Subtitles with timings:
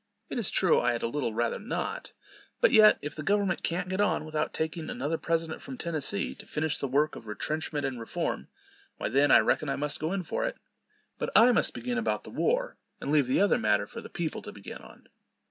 [0.31, 2.11] It is true, I had a little rather not;
[2.59, 6.47] but yet, if the government can't get on without taking another president from Tennessee, to
[6.47, 8.47] finish the work of "retrenchment and reform,"
[8.97, 10.57] why, then, I reckon I must go in for it.
[11.19, 14.41] But I must begin about the war, and leave the other matter for the people
[14.41, 15.07] to begin on.